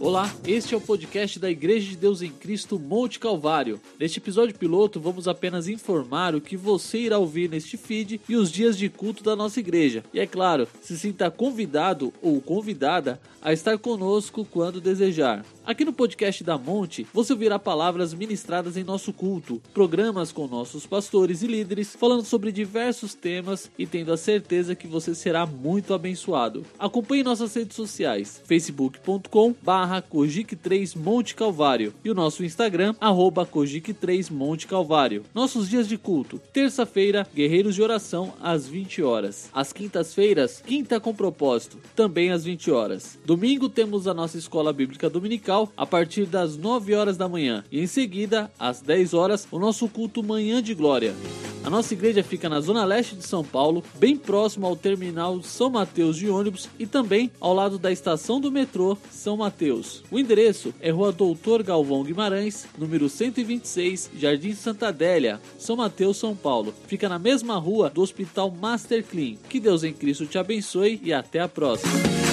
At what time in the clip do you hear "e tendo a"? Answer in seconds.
23.78-24.16